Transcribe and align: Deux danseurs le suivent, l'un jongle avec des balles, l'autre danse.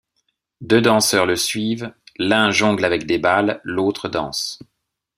Deux 0.61 0.81
danseurs 0.81 1.27
le 1.27 1.35
suivent, 1.35 1.93
l'un 2.17 2.49
jongle 2.49 2.85
avec 2.85 3.05
des 3.05 3.19
balles, 3.19 3.61
l'autre 3.63 4.09
danse. 4.09 4.57